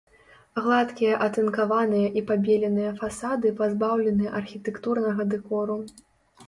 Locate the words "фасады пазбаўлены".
3.03-4.35